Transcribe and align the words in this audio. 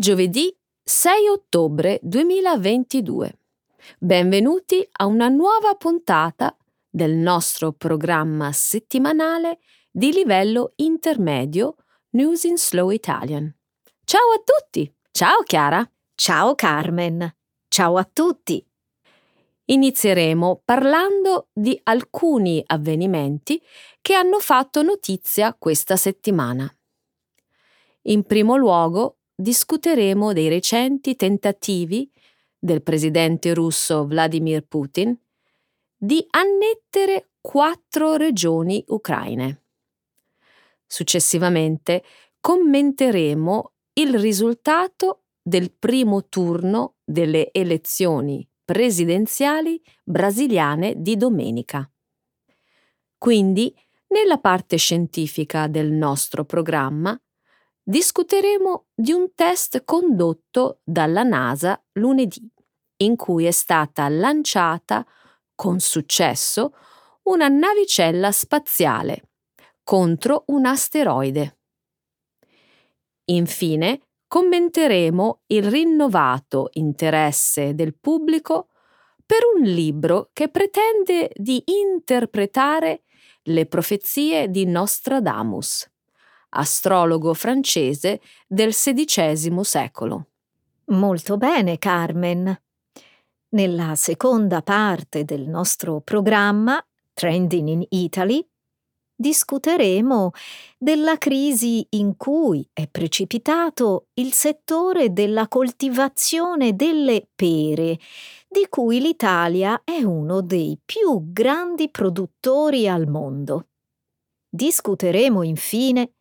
giovedì 0.00 0.50
6 0.82 1.28
ottobre 1.28 2.00
2022. 2.02 3.38
Benvenuti 3.98 4.88
a 4.92 5.04
una 5.04 5.28
nuova 5.28 5.74
puntata 5.74 6.56
del 6.88 7.12
nostro 7.12 7.72
programma 7.72 8.50
settimanale 8.50 9.58
di 9.90 10.10
livello 10.10 10.72
intermedio 10.76 11.76
News 12.12 12.44
in 12.44 12.56
Slow 12.56 12.88
Italian. 12.88 13.54
Ciao 14.02 14.30
a 14.34 14.42
tutti! 14.42 14.90
Ciao 15.10 15.42
Chiara! 15.42 15.86
Ciao 16.14 16.54
Carmen! 16.54 17.36
Ciao 17.68 17.98
a 17.98 18.08
tutti! 18.10 18.66
Inizieremo 19.66 20.62
parlando 20.64 21.48
di 21.52 21.78
alcuni 21.82 22.64
avvenimenti 22.66 23.62
che 24.00 24.14
hanno 24.14 24.40
fatto 24.40 24.80
notizia 24.80 25.52
questa 25.52 25.96
settimana. 25.96 26.74
In 28.04 28.24
primo 28.24 28.56
luogo 28.56 29.16
discuteremo 29.40 30.32
dei 30.32 30.48
recenti 30.48 31.16
tentativi 31.16 32.10
del 32.58 32.82
presidente 32.82 33.54
russo 33.54 34.06
Vladimir 34.06 34.66
Putin 34.66 35.18
di 35.96 36.24
annettere 36.30 37.30
quattro 37.40 38.16
regioni 38.16 38.84
ucraine. 38.88 39.62
Successivamente 40.86 42.02
commenteremo 42.38 43.72
il 43.94 44.18
risultato 44.18 45.22
del 45.42 45.72
primo 45.72 46.28
turno 46.28 46.96
delle 47.02 47.50
elezioni 47.52 48.46
presidenziali 48.64 49.82
brasiliane 50.04 50.94
di 50.96 51.16
domenica. 51.16 51.90
Quindi, 53.16 53.74
nella 54.08 54.38
parte 54.38 54.76
scientifica 54.76 55.66
del 55.66 55.90
nostro 55.90 56.44
programma, 56.44 57.20
discuteremo 57.90 58.86
di 58.94 59.10
un 59.10 59.34
test 59.34 59.82
condotto 59.84 60.78
dalla 60.84 61.24
NASA 61.24 61.82
lunedì, 61.94 62.48
in 62.98 63.16
cui 63.16 63.46
è 63.46 63.50
stata 63.50 64.08
lanciata 64.08 65.04
con 65.56 65.80
successo 65.80 66.72
una 67.24 67.48
navicella 67.48 68.30
spaziale 68.30 69.30
contro 69.82 70.44
un 70.48 70.66
asteroide. 70.66 71.58
Infine, 73.24 74.02
commenteremo 74.28 75.42
il 75.46 75.68
rinnovato 75.68 76.68
interesse 76.74 77.74
del 77.74 77.96
pubblico 77.98 78.68
per 79.26 79.40
un 79.56 79.62
libro 79.62 80.30
che 80.32 80.48
pretende 80.48 81.32
di 81.34 81.60
interpretare 81.66 83.02
le 83.42 83.66
profezie 83.66 84.48
di 84.48 84.64
Nostradamus 84.64 85.90
astrologo 86.50 87.34
francese 87.34 88.20
del 88.46 88.72
XVI 88.72 89.62
secolo. 89.62 90.26
Molto 90.86 91.36
bene, 91.36 91.78
Carmen. 91.78 92.60
Nella 93.50 93.94
seconda 93.96 94.62
parte 94.62 95.24
del 95.24 95.48
nostro 95.48 96.00
programma, 96.00 96.84
Trending 97.12 97.68
in 97.68 97.84
Italy, 97.90 98.44
discuteremo 99.20 100.30
della 100.78 101.18
crisi 101.18 101.86
in 101.90 102.16
cui 102.16 102.66
è 102.72 102.88
precipitato 102.88 104.06
il 104.14 104.32
settore 104.32 105.12
della 105.12 105.46
coltivazione 105.46 106.74
delle 106.74 107.28
pere, 107.34 107.98
di 108.48 108.66
cui 108.70 109.00
l'Italia 109.00 109.82
è 109.84 110.02
uno 110.02 110.40
dei 110.40 110.78
più 110.82 111.30
grandi 111.30 111.90
produttori 111.90 112.88
al 112.88 113.08
mondo. 113.08 113.66
Discuteremo 114.48 115.42
infine 115.42 116.14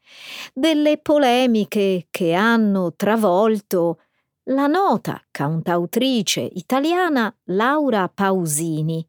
delle 0.53 0.97
polemiche 0.97 2.07
che 2.09 2.33
hanno 2.33 2.93
travolto 2.95 4.01
la 4.49 4.67
nota 4.67 5.21
cantautrice 5.31 6.41
italiana 6.41 7.33
Laura 7.45 8.09
Pausini 8.09 9.05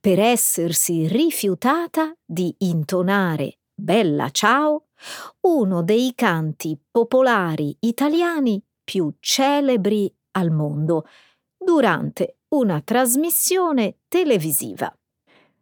per 0.00 0.18
essersi 0.18 1.06
rifiutata 1.06 2.14
di 2.24 2.54
intonare 2.58 3.58
Bella 3.74 4.30
Ciao, 4.30 4.88
uno 5.42 5.82
dei 5.82 6.12
canti 6.14 6.78
popolari 6.90 7.76
italiani 7.80 8.62
più 8.84 9.12
celebri 9.18 10.14
al 10.32 10.50
mondo, 10.50 11.06
durante 11.56 12.38
una 12.48 12.80
trasmissione 12.80 14.00
televisiva. 14.08 14.94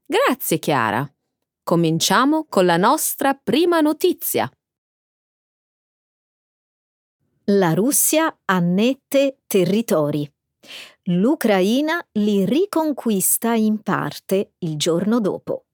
Grazie 0.04 0.58
Chiara. 0.58 1.08
Cominciamo 1.62 2.46
con 2.48 2.66
la 2.66 2.76
nostra 2.76 3.34
prima 3.34 3.80
notizia. 3.80 4.50
La 7.52 7.74
Russia 7.74 8.32
annette 8.44 9.38
territori. 9.48 10.30
L'Ucraina 11.04 12.00
li 12.12 12.44
riconquista 12.44 13.54
in 13.54 13.82
parte 13.82 14.52
il 14.58 14.76
giorno 14.76 15.18
dopo. 15.18 15.64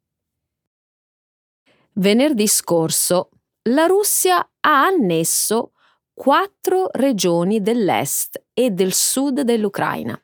Venerdì 1.93 2.47
scorso 2.47 3.29
la 3.65 3.85
Russia 3.85 4.39
ha 4.39 4.85
annesso 4.87 5.73
quattro 6.15 6.89
regioni 6.93 7.61
dell'est 7.61 8.43
e 8.55 8.71
del 8.71 8.95
sud 8.95 9.43
dell'Ucraina. 9.43 10.19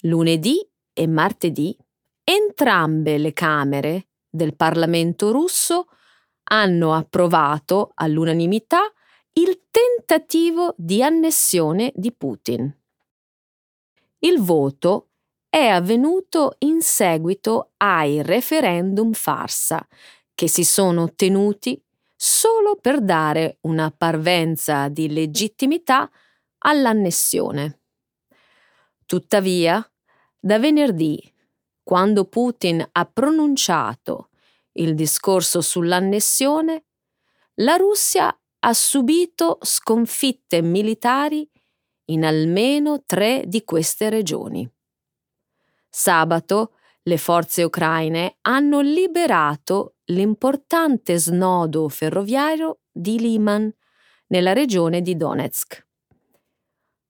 Lunedì 0.00 0.60
e 0.92 1.06
martedì 1.06 1.74
entrambe 2.22 3.16
le 3.16 3.32
Camere 3.32 4.08
del 4.28 4.54
Parlamento 4.54 5.30
russo 5.32 5.86
hanno 6.44 6.92
approvato 6.92 7.92
all'unanimità 7.94 8.92
il 9.34 9.62
tentativo 9.70 10.74
di 10.76 11.02
annessione 11.02 11.90
di 11.94 12.12
Putin. 12.12 12.74
Il 14.18 14.40
voto 14.40 15.08
è 15.48 15.66
avvenuto 15.66 16.56
in 16.58 16.82
seguito 16.82 17.72
ai 17.78 18.22
referendum 18.22 19.12
farsa 19.12 19.86
che 20.34 20.48
si 20.48 20.64
sono 20.64 21.14
tenuti 21.14 21.82
solo 22.14 22.76
per 22.76 23.00
dare 23.00 23.58
una 23.62 23.90
parvenza 23.90 24.88
di 24.88 25.10
legittimità 25.10 26.10
all'annessione. 26.58 27.80
Tuttavia, 29.06 29.84
da 30.38 30.58
venerdì 30.58 31.20
quando 31.82 32.26
Putin 32.26 32.86
ha 32.92 33.04
pronunciato 33.06 34.28
il 34.72 34.94
discorso 34.94 35.60
sull'annessione, 35.60 36.84
la 37.56 37.76
Russia 37.76 38.34
ha 38.64 38.72
subito 38.74 39.58
sconfitte 39.62 40.62
militari 40.62 41.48
in 42.06 42.24
almeno 42.24 43.02
tre 43.04 43.44
di 43.46 43.64
queste 43.64 44.08
regioni. 44.08 44.68
Sabato 45.88 46.74
le 47.02 47.16
forze 47.16 47.64
ucraine 47.64 48.36
hanno 48.42 48.80
liberato 48.80 49.96
l'importante 50.06 51.18
snodo 51.18 51.88
ferroviario 51.88 52.80
di 52.90 53.18
Liman 53.18 53.72
nella 54.28 54.52
regione 54.52 55.02
di 55.02 55.16
Donetsk. 55.16 55.86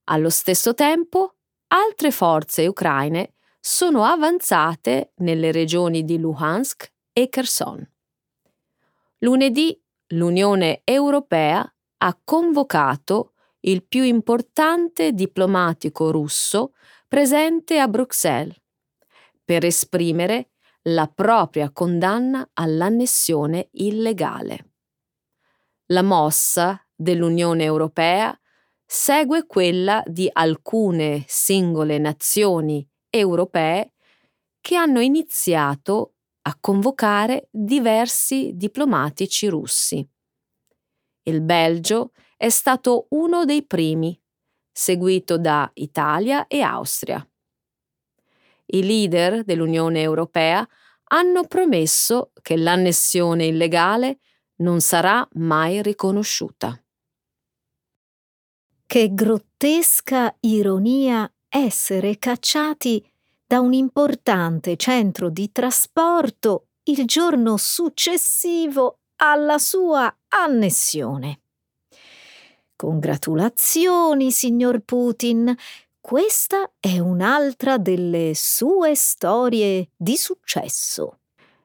Allo 0.05 0.31
stesso 0.31 0.75
tempo, 0.75 1.37
altre 1.69 2.11
forze 2.11 2.67
ucraine 2.67 3.35
sono 3.61 4.05
avanzate 4.05 5.13
nelle 5.17 5.53
regioni 5.53 6.05
di 6.05 6.19
Luhansk 6.19 6.91
e 7.13 7.29
Kherson. 7.29 7.89
Lunedì 9.19 9.79
l'Unione 10.13 10.83
Europea 10.85 11.65
ha 11.99 12.21
convocato 12.25 13.33
il 13.61 13.85
più 13.87 14.03
importante 14.03 15.13
diplomatico 15.13 16.11
russo 16.11 16.73
presente 17.07 17.79
a 17.79 17.87
Bruxelles 17.89 18.57
per 19.45 19.65
esprimere 19.65 20.51
la 20.87 21.07
propria 21.07 21.71
condanna 21.71 22.49
all'annessione 22.55 23.69
illegale. 23.73 24.73
La 25.87 26.03
mossa 26.03 26.85
dell'Unione 26.95 27.65
Europea 27.65 28.37
segue 28.85 29.47
quella 29.47 30.03
di 30.07 30.29
alcune 30.33 31.25
singole 31.27 31.99
nazioni 31.99 32.87
europee 33.09 33.93
che 34.61 34.77
hanno 34.77 35.01
iniziato 35.01 36.15
a 36.43 36.57
convocare 36.61 37.49
diversi 37.51 38.53
diplomatici 38.55 39.49
russi. 39.49 40.07
Il 41.25 41.41
Belgio 41.41 42.13
è 42.37 42.49
stato 42.49 43.07
uno 43.11 43.45
dei 43.45 43.65
primi, 43.65 44.21
seguito 44.71 45.39
da 45.39 45.71
Italia 45.75 46.47
e 46.49 46.61
Austria. 46.61 47.25
I 48.67 48.83
leader 48.85 49.45
dell'Unione 49.45 50.01
Europea 50.01 50.67
hanno 51.13 51.47
promesso 51.47 52.33
che 52.41 52.57
l'annessione 52.57 53.47
illegale 53.47 54.19
non 54.57 54.81
sarà 54.81 55.27
mai 55.35 55.83
riconosciuta. 55.83 56.83
Che 58.87 59.15
grottesca 59.15 60.37
ironia 60.41 61.31
essere 61.49 62.19
cacciati 62.19 63.12
da 63.53 63.61
un 63.61 63.75
importante 63.75 64.79
centro 64.79 65.29
di 65.29 65.53
trasporto 65.53 66.69
il 66.85 67.05
giorno 67.05 67.59
successivo 67.59 69.01
alla 69.17 69.59
sua 69.59 70.11
annessione. 70.29 71.43
Congratulazioni, 72.75 74.31
signor 74.31 74.81
Putin. 74.81 75.55
Questa 76.01 76.73
è 76.81 76.99
un'altra 76.99 77.77
delle 77.77 78.33
sue 78.35 78.95
storie 78.95 79.91
di 79.99 80.17
successo. 80.17 81.19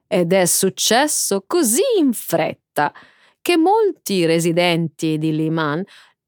Ed 0.06 0.34
è 0.34 0.44
successo 0.44 1.42
così 1.46 1.80
in 1.98 2.12
fretta 2.12 2.92
che 3.40 3.56
molti 3.56 4.26
residenti 4.26 5.16
di 5.16 5.34
Liman 5.34 5.82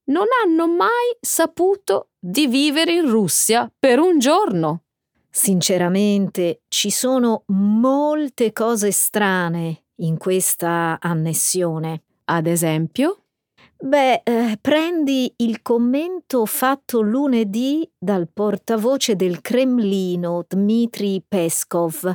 non 0.04 0.24
hanno 0.42 0.66
mai 0.66 1.18
saputo 1.20 2.08
di 2.18 2.46
vivere 2.46 2.94
in 2.94 3.10
Russia 3.10 3.70
per 3.78 3.98
un 3.98 4.18
giorno. 4.18 4.84
Sinceramente, 5.30 6.62
ci 6.68 6.90
sono 6.90 7.44
molte 7.46 8.52
cose 8.52 8.90
strane 8.90 9.84
in 9.96 10.18
questa 10.18 10.98
annessione. 11.00 12.02
Ad 12.24 12.46
esempio? 12.46 13.22
Beh, 13.82 14.22
eh, 14.24 14.58
prendi 14.60 15.32
il 15.38 15.62
commento 15.62 16.44
fatto 16.46 17.00
lunedì 17.00 17.88
dal 17.96 18.28
portavoce 18.28 19.16
del 19.16 19.40
Cremlino, 19.40 20.44
Dmitry 20.46 21.24
Peskov. 21.26 22.14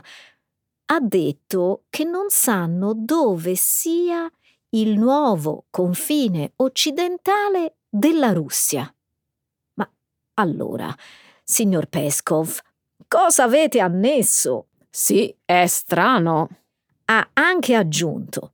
Ha 0.88 1.00
detto 1.00 1.86
che 1.90 2.04
non 2.04 2.26
sanno 2.30 2.94
dove 2.94 3.56
sia 3.56 4.30
il 4.70 5.00
nuovo 5.00 5.66
confine 5.72 6.52
occidentale 6.58 7.78
della 7.90 8.32
Russia. 8.34 8.94
Ma 9.76 9.90
allora, 10.36 10.96
signor 11.44 11.88
Peskov, 11.88 12.60
cosa 13.07 13.44
avete 13.44 13.80
annesso? 13.80 14.68
Sì, 14.90 15.36
è 15.44 15.66
strano. 15.68 16.50
Ha 17.06 17.30
anche 17.34 17.75
aggiunto. 17.75 18.52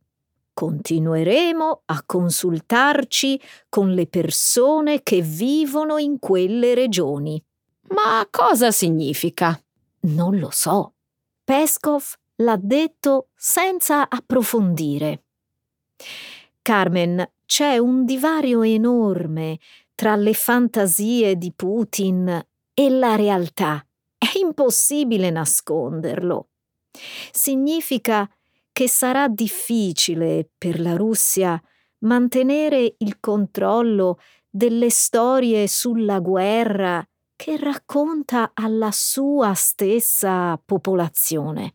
Continueremo 0.53 1.81
a 1.85 2.03
consultarci 2.05 3.41
con 3.69 3.93
le 3.93 4.07
persone 4.07 5.01
che 5.01 5.21
vivono 5.21 5.97
in 5.97 6.19
quelle 6.19 6.73
regioni. 6.73 7.41
Ma 7.89 8.27
cosa 8.29 8.71
significa? 8.71 9.59
Non 10.01 10.37
lo 10.37 10.49
so. 10.51 10.93
Peskov 11.43 12.13
l'ha 12.37 12.57
detto 12.59 13.29
senza 13.35 14.09
approfondire. 14.09 15.23
Carmen, 16.61 17.31
c'è 17.45 17.77
un 17.77 18.05
divario 18.05 18.61
enorme 18.61 19.59
tra 19.95 20.15
le 20.15 20.33
fantasie 20.33 21.37
di 21.37 21.51
Putin 21.53 22.45
e 22.73 22.89
la 22.89 23.15
realtà. 23.15 23.85
È 24.23 24.37
impossibile 24.37 25.31
nasconderlo. 25.31 26.49
Significa 27.31 28.29
che 28.71 28.87
sarà 28.87 29.27
difficile 29.27 30.47
per 30.57 30.79
la 30.79 30.95
Russia 30.95 31.59
mantenere 31.99 32.95
il 32.99 33.19
controllo 33.19 34.19
delle 34.47 34.91
storie 34.91 35.67
sulla 35.67 36.19
guerra 36.19 37.03
che 37.35 37.57
racconta 37.57 38.51
alla 38.53 38.91
sua 38.91 39.55
stessa 39.55 40.61
popolazione. 40.63 41.73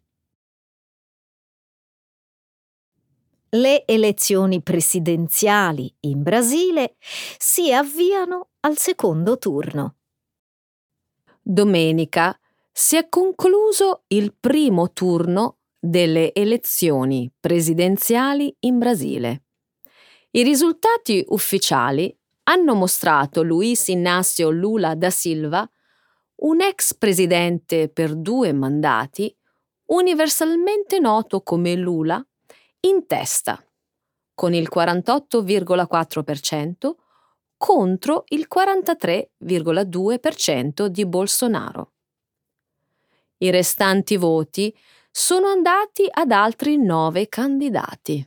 le 3.51 3.87
elezioni 3.87 4.61
presidenziali 4.63 5.93
in 6.01 6.23
Brasile 6.23 6.97
si 7.39 7.73
avviano 7.73 8.51
al 8.61 8.77
secondo 8.77 9.39
turno. 9.39 9.96
Domenica 11.49 12.37
si 12.73 12.97
è 12.97 13.09
concluso 13.09 14.03
il 14.09 14.35
primo 14.35 14.93
turno 14.93 15.59
delle 15.79 16.35
elezioni 16.35 17.33
presidenziali 17.39 18.53
in 18.63 18.79
Brasile. 18.79 19.45
I 20.33 20.43
risultati 20.43 21.25
ufficiali 21.29 22.13
hanno 22.49 22.75
mostrato 22.75 23.45
Luiz 23.45 23.87
Inácio 23.87 24.51
Lula 24.51 24.97
da 24.97 25.11
Silva, 25.11 25.65
un 26.39 26.61
ex 26.61 26.95
presidente 26.95 27.91
per 27.91 28.17
due 28.17 28.53
mandati, 28.53 29.33
universalmente 29.85 30.99
noto 30.99 31.43
come 31.43 31.77
Lula, 31.77 32.21
in 32.81 33.07
testa, 33.07 33.65
con 34.35 34.53
il 34.53 34.69
48,4% 34.69 36.95
contro 37.57 38.25
il 38.29 38.47
43,2% 38.53 40.87
di 40.87 41.07
Bolsonaro. 41.07 41.93
I 43.39 43.51
restanti 43.51 44.17
voti 44.17 44.75
sono 45.11 45.49
andati 45.49 46.07
ad 46.11 46.31
altri 46.31 46.79
nove 46.79 47.29
candidati. 47.29 48.27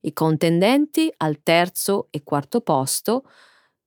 I 0.00 0.12
contendenti 0.12 1.12
al 1.16 1.42
terzo 1.42 2.08
e 2.10 2.22
quarto 2.22 2.60
posto, 2.60 3.28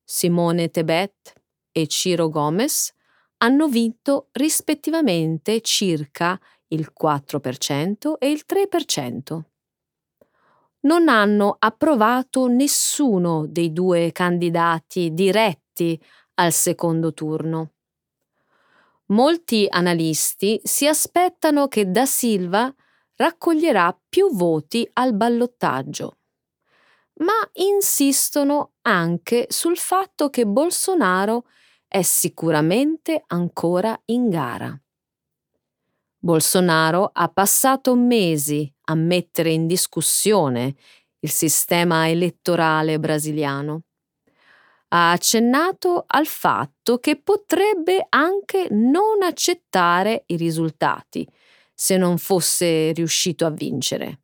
Simone 0.03 0.69
Tebet 0.69 1.33
e 1.71 1.87
Ciro 1.87 2.29
Gomez, 2.29 2.91
hanno 3.37 3.67
vinto 3.67 4.27
rispettivamente 4.33 5.61
circa 5.61 6.37
il 6.67 6.91
4% 6.99 8.17
e 8.17 8.29
il 8.29 8.43
3% 8.47 9.41
non 10.81 11.07
hanno 11.09 11.55
approvato 11.59 12.47
nessuno 12.47 13.45
dei 13.47 13.73
due 13.73 14.11
candidati 14.11 15.13
diretti 15.13 15.99
al 16.35 16.51
secondo 16.53 17.13
turno. 17.13 17.71
Molti 19.07 19.65
analisti 19.69 20.59
si 20.63 20.87
aspettano 20.87 21.67
che 21.67 21.89
Da 21.89 22.05
Silva 22.05 22.73
raccoglierà 23.15 23.97
più 24.07 24.33
voti 24.35 24.87
al 24.93 25.13
ballottaggio, 25.15 26.17
ma 27.15 27.33
insistono 27.53 28.73
anche 28.83 29.47
sul 29.49 29.77
fatto 29.77 30.29
che 30.29 30.45
Bolsonaro 30.45 31.45
è 31.87 32.01
sicuramente 32.01 33.23
ancora 33.27 33.99
in 34.05 34.29
gara. 34.29 34.79
Bolsonaro 36.21 37.11
ha 37.13 37.29
passato 37.29 37.95
mesi 37.95 38.69
a 38.85 38.95
mettere 38.95 39.51
in 39.51 39.67
discussione 39.67 40.75
il 41.19 41.29
sistema 41.29 42.09
elettorale 42.09 42.99
brasiliano. 42.99 43.83
Ha 44.89 45.11
accennato 45.11 46.03
al 46.05 46.25
fatto 46.25 46.97
che 46.97 47.21
potrebbe 47.21 48.05
anche 48.09 48.67
non 48.71 49.21
accettare 49.23 50.23
i 50.27 50.35
risultati 50.35 51.25
se 51.73 51.95
non 51.95 52.17
fosse 52.17 52.91
riuscito 52.91 53.45
a 53.45 53.51
vincere. 53.51 54.23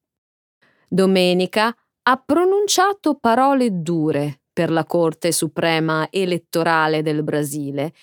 Domenica 0.90 1.74
ha 2.08 2.18
pronunciato 2.18 3.16
parole 3.16 3.82
dure 3.82 4.42
per 4.52 4.70
la 4.70 4.84
Corte 4.84 5.32
Suprema 5.32 6.08
elettorale 6.12 7.02
del 7.02 7.24
Brasile, 7.24 7.94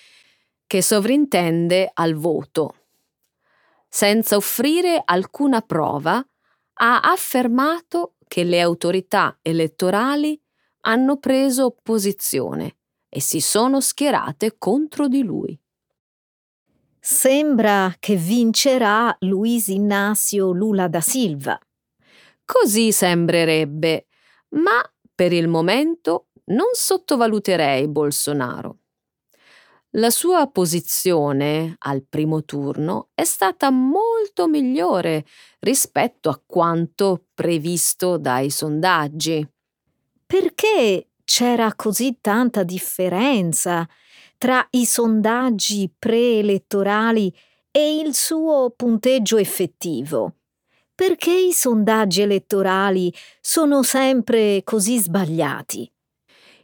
che 0.65 0.81
sovrintende 0.81 1.89
al 1.93 2.15
voto 2.15 2.82
senza 3.95 4.37
offrire 4.37 4.99
alcuna 5.05 5.61
prova, 5.61 6.15
ha 6.15 6.99
affermato 6.99 8.15
che 8.27 8.43
le 8.43 8.59
autorità 8.59 9.37
elettorali 9.43 10.41
hanno 10.85 11.17
preso 11.17 11.77
posizione 11.79 12.77
e 13.07 13.21
si 13.21 13.39
sono 13.39 13.81
schierate 13.81 14.57
contro 14.57 15.07
di 15.07 15.21
lui. 15.21 15.55
Sembra 16.99 17.95
che 17.99 18.15
vincerà 18.15 19.15
Luis 19.19 19.67
Inácio 19.67 20.49
Lula 20.49 20.87
da 20.87 20.99
Silva. 20.99 21.59
Così 22.43 22.91
sembrerebbe, 22.91 24.07
ma 24.55 24.81
per 25.13 25.33
il 25.33 25.47
momento 25.47 26.29
non 26.45 26.69
sottovaluterei 26.71 27.87
Bolsonaro. 27.87 28.79
La 29.97 30.09
sua 30.09 30.47
posizione 30.47 31.75
al 31.77 32.03
primo 32.03 32.43
turno 32.43 33.09
è 33.13 33.23
stata 33.25 33.69
molto 33.69 34.47
migliore 34.47 35.23
rispetto 35.59 36.29
a 36.29 36.41
quanto 36.43 37.25
previsto 37.35 38.17
dai 38.17 38.49
sondaggi. 38.49 39.47
Perché 40.25 41.09
c'era 41.23 41.75
così 41.75 42.17
tanta 42.21 42.63
differenza 42.63 43.87
tra 44.39 44.65
i 44.71 44.83
sondaggi 44.83 45.93
preelettorali 45.95 47.31
e 47.69 47.97
il 47.97 48.15
suo 48.15 48.73
punteggio 48.75 49.37
effettivo? 49.37 50.37
Perché 50.95 51.31
i 51.31 51.51
sondaggi 51.51 52.21
elettorali 52.21 53.13
sono 53.39 53.83
sempre 53.83 54.63
così 54.63 54.97
sbagliati? 54.97 55.81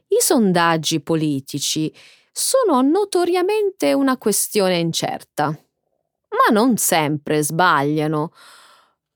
I 0.08 0.18
sondaggi 0.20 1.00
politici 1.02 1.94
sono 2.32 2.82
notoriamente 2.82 3.94
una 3.94 4.18
questione 4.18 4.78
incerta. 4.78 5.46
Ma 5.48 6.54
non 6.54 6.78
sempre 6.78 7.42
sbagliano. 7.42 8.32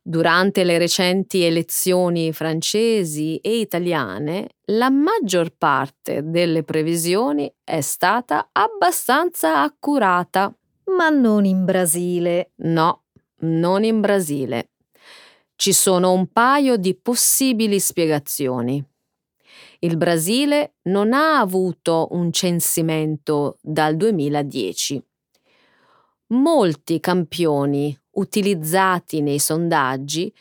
Durante 0.06 0.66
le 0.66 0.78
recenti 0.78 1.44
elezioni 1.44 2.34
francesi 2.34 3.38
e 3.38 3.60
italiane, 3.60 4.50
la 4.66 4.90
maggior 4.90 5.54
parte 5.58 6.22
delle 6.24 6.64
previsioni 6.64 7.50
è 7.64 7.80
stata 7.80 8.50
abbastanza 8.52 9.62
accurata. 9.62 10.54
Ma 10.96 11.08
non 11.10 11.46
in 11.46 11.64
Brasile. 11.64 12.52
No, 12.58 13.04
non 13.42 13.86
in 13.86 14.02
Brasile. 14.02 14.72
Ci 15.56 15.72
sono 15.72 16.12
un 16.12 16.28
paio 16.28 16.76
di 16.76 16.96
possibili 16.96 17.80
spiegazioni. 17.80 18.84
Il 19.84 19.98
Brasile 19.98 20.76
non 20.84 21.12
ha 21.12 21.40
avuto 21.40 22.08
un 22.12 22.32
censimento 22.32 23.58
dal 23.62 23.98
2010. 23.98 25.06
Molti 26.28 27.02
campioni 27.02 27.94
utilizzati 28.12 29.20
nei 29.20 29.40
sondaggi 29.40 30.34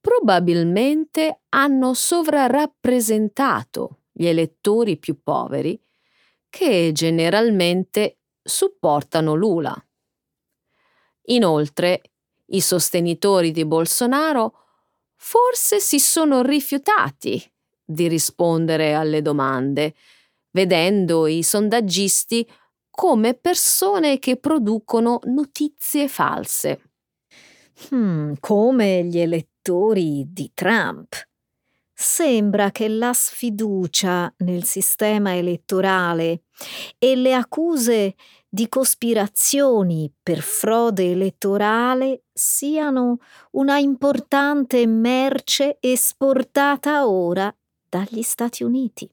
probabilmente 0.00 1.42
hanno 1.50 1.92
sovrarappresentato 1.92 3.98
gli 4.12 4.24
elettori 4.24 4.96
più 4.96 5.22
poveri 5.22 5.78
che 6.48 6.90
generalmente 6.94 8.20
supportano 8.42 9.34
Lula. 9.34 9.76
Inoltre, 11.24 12.00
i 12.46 12.62
sostenitori 12.62 13.50
di 13.50 13.66
Bolsonaro 13.66 14.54
forse 15.16 15.80
si 15.80 16.00
sono 16.00 16.40
rifiutati 16.40 17.44
di 17.90 18.06
rispondere 18.06 18.94
alle 18.94 19.20
domande, 19.20 19.94
vedendo 20.52 21.26
i 21.26 21.42
sondaggisti 21.42 22.48
come 22.88 23.34
persone 23.34 24.18
che 24.18 24.36
producono 24.36 25.20
notizie 25.24 26.06
false. 26.06 26.82
Hmm, 27.92 28.34
come 28.38 29.04
gli 29.04 29.18
elettori 29.18 30.26
di 30.28 30.50
Trump. 30.54 31.28
Sembra 31.92 32.70
che 32.70 32.88
la 32.88 33.12
sfiducia 33.12 34.32
nel 34.38 34.64
sistema 34.64 35.36
elettorale 35.36 36.44
e 36.98 37.16
le 37.16 37.34
accuse 37.34 38.14
di 38.48 38.68
cospirazioni 38.68 40.12
per 40.22 40.40
frode 40.40 41.10
elettorale 41.10 42.24
siano 42.32 43.18
una 43.52 43.78
importante 43.78 44.86
merce 44.86 45.76
esportata 45.78 47.06
ora 47.06 47.54
dagli 47.90 48.22
Stati 48.22 48.62
Uniti. 48.62 49.12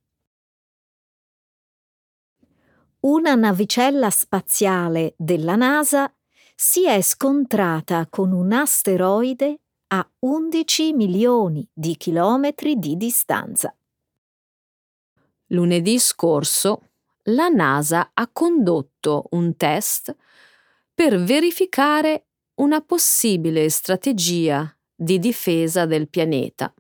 Una 3.00 3.34
navicella 3.34 4.12
spaziale 4.12 5.15
della 5.17 5.55
NASA 5.55 6.13
si 6.55 6.88
è 6.88 7.01
scontrata 7.01 8.07
con 8.07 8.31
un 8.31 8.51
asteroide 8.53 9.62
a 9.88 10.07
11 10.19 10.93
milioni 10.93 11.67
di 11.74 11.98
chilometri 11.98 12.75
di 12.75 12.96
distanza. 12.98 13.75
Lunedì 15.48 15.98
scorso 15.98 16.89
la 17.29 17.48
NASA 17.48 18.12
ha 18.13 18.29
condotto 18.31 19.27
un 19.31 19.55
test 19.55 20.15
per 20.93 21.19
verificare 21.19 22.27
una 22.55 22.81
possibile 22.81 23.69
strategia 23.69 24.72
di 24.93 25.19
difesa 25.19 25.86
del 25.86 26.10
pianeta, 26.10 26.74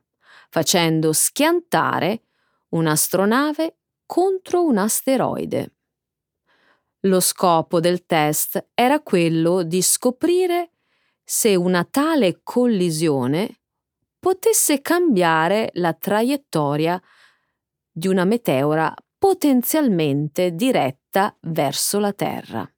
facendo 0.49 1.13
schiantare 1.13 2.21
un'astronave 2.69 3.77
contro 4.05 4.63
un 4.63 4.77
asteroide. 4.77 5.73
Lo 7.01 7.19
scopo 7.19 7.79
del 7.79 8.05
test 8.05 8.69
era 8.73 9.01
quello 9.01 9.63
di 9.63 9.81
scoprire 9.81 10.71
se 11.23 11.55
una 11.55 11.83
tale 11.83 12.39
collisione 12.43 13.59
potesse 14.19 14.81
cambiare 14.81 15.69
la 15.73 15.93
traiettoria 15.93 17.01
di 17.91 18.07
una 18.07 18.25
meteora 18.25 18.93
potenzialmente 19.17 20.51
diretta 20.53 21.35
verso 21.41 21.99
la 21.99 22.13
Terra. 22.13 22.69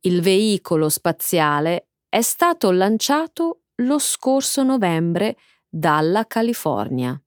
Il 0.00 0.20
veicolo 0.20 0.88
spaziale 0.88 1.88
è 2.08 2.22
stato 2.22 2.70
lanciato 2.70 3.62
lo 3.76 3.98
scorso 3.98 4.62
novembre 4.62 5.36
dalla 5.68 6.26
California. 6.26 7.20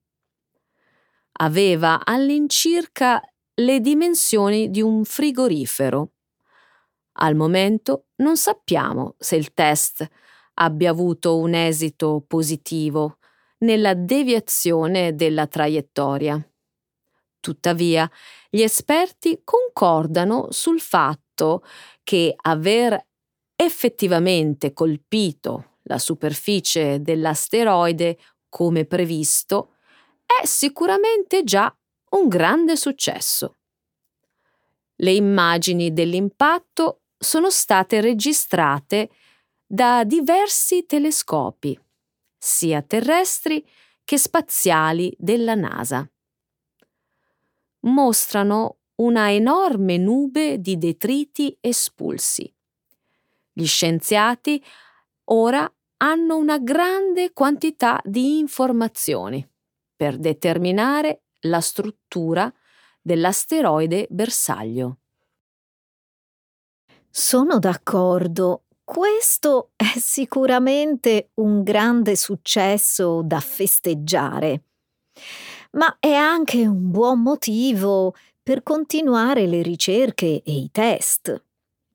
Aveva 1.38 2.04
all'incirca 2.04 3.20
le 3.54 3.80
dimensioni 3.80 4.70
di 4.70 4.80
un 4.82 5.04
frigorifero. 5.04 6.12
Al 7.16 7.34
momento 7.34 8.06
non 8.16 8.36
sappiamo 8.36 9.14
se 9.18 9.36
il 9.36 9.52
test 9.52 10.06
abbia 10.54 10.90
avuto 10.90 11.38
un 11.38 11.54
esito 11.54 12.24
positivo 12.26 13.18
nella 13.58 13.94
deviazione 13.94 15.14
della 15.14 15.46
traiettoria. 15.46 16.40
Tuttavia, 17.40 18.08
gli 18.48 18.62
esperti 18.62 19.40
concordano 19.44 20.48
sul 20.50 20.80
fatto 20.80 21.64
che 22.02 22.34
aver 22.36 23.06
effettivamente 23.56 24.72
colpito 24.72 25.78
la 25.84 25.98
superficie 25.98 27.00
dell'asteroide 27.00 28.18
come 28.52 28.84
previsto 28.84 29.76
è 30.26 30.44
sicuramente 30.44 31.42
già 31.42 31.74
un 32.10 32.28
grande 32.28 32.76
successo. 32.76 33.56
Le 34.96 35.12
immagini 35.12 35.90
dell'impatto 35.90 37.04
sono 37.16 37.48
state 37.48 38.02
registrate 38.02 39.08
da 39.64 40.04
diversi 40.04 40.84
telescopi, 40.84 41.80
sia 42.36 42.82
terrestri 42.82 43.66
che 44.04 44.18
spaziali 44.18 45.14
della 45.18 45.54
NASA. 45.54 46.06
Mostrano 47.80 48.80
una 48.96 49.32
enorme 49.32 49.96
nube 49.96 50.60
di 50.60 50.76
detriti 50.76 51.56
espulsi. 51.58 52.54
Gli 53.50 53.66
scienziati 53.66 54.62
ora 55.24 55.72
hanno 56.02 56.36
una 56.36 56.58
grande 56.58 57.32
quantità 57.32 58.00
di 58.04 58.38
informazioni 58.38 59.48
per 59.94 60.18
determinare 60.18 61.22
la 61.42 61.60
struttura 61.60 62.52
dell'asteroide 63.00 64.08
bersaglio. 64.10 64.98
Sono 67.08 67.58
d'accordo. 67.60 68.64
Questo 68.82 69.70
è 69.76 69.96
sicuramente 69.96 71.30
un 71.34 71.62
grande 71.62 72.16
successo 72.16 73.22
da 73.22 73.38
festeggiare, 73.38 74.64
ma 75.72 75.96
è 76.00 76.12
anche 76.14 76.66
un 76.66 76.90
buon 76.90 77.22
motivo 77.22 78.14
per 78.42 78.64
continuare 78.64 79.46
le 79.46 79.62
ricerche 79.62 80.42
e 80.42 80.52
i 80.52 80.68
test. 80.72 81.44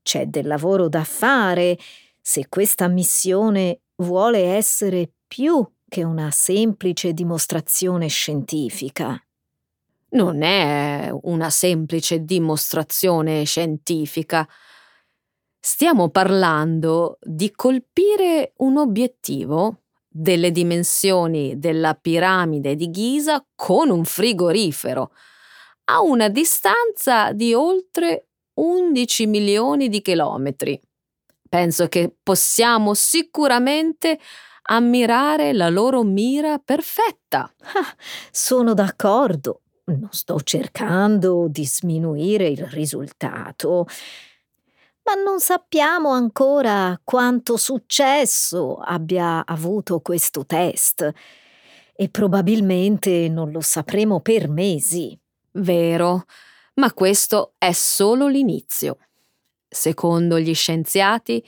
C'è 0.01 0.27
del 0.27 0.47
lavoro 0.47 0.87
da 0.87 1.03
fare 1.03 1.77
se 2.21 2.47
questa 2.47 2.87
missione 2.87 3.81
vuole 3.97 4.43
essere 4.43 5.11
più 5.27 5.65
che 5.87 6.03
una 6.03 6.31
semplice 6.31 7.13
dimostrazione 7.13 8.07
scientifica. 8.07 9.19
Non 10.09 10.41
è 10.41 11.09
una 11.23 11.49
semplice 11.49 12.23
dimostrazione 12.23 13.43
scientifica. 13.43 14.47
Stiamo 15.59 16.09
parlando 16.09 17.17
di 17.21 17.51
colpire 17.51 18.53
un 18.57 18.77
obiettivo 18.77 19.81
delle 20.07 20.51
dimensioni 20.51 21.59
della 21.59 21.93
piramide 21.93 22.75
di 22.75 22.89
Ghisa 22.89 23.45
con 23.53 23.89
un 23.89 24.05
frigorifero 24.05 25.11
a 25.85 26.01
una 26.01 26.29
distanza 26.29 27.31
di 27.33 27.53
oltre 27.53 28.29
11 28.53 29.27
milioni 29.27 29.89
di 29.89 30.01
chilometri. 30.01 30.81
Penso 31.49 31.87
che 31.87 32.13
possiamo 32.21 32.93
sicuramente 32.93 34.19
ammirare 34.69 35.53
la 35.53 35.69
loro 35.69 36.03
mira 36.03 36.57
perfetta. 36.59 37.51
Ah, 37.61 37.95
sono 38.31 38.73
d'accordo. 38.73 39.61
Non 39.85 40.09
sto 40.11 40.41
cercando 40.41 41.47
di 41.49 41.65
sminuire 41.65 42.47
il 42.49 42.65
risultato, 42.65 43.85
ma 45.03 45.13
non 45.13 45.39
sappiamo 45.39 46.09
ancora 46.09 46.99
quanto 47.01 47.55
successo 47.55 48.75
abbia 48.75 49.45
avuto 49.45 50.01
questo 50.01 50.45
test 50.45 51.09
e 51.95 52.09
probabilmente 52.09 53.29
non 53.29 53.51
lo 53.51 53.61
sapremo 53.61 54.19
per 54.19 54.49
mesi. 54.49 55.17
Vero, 55.53 56.25
ma 56.75 56.91
questo 56.91 57.53
è 57.57 57.71
solo 57.71 58.27
l'inizio. 58.27 58.97
Secondo 59.67 60.39
gli 60.39 60.53
scienziati 60.53 61.43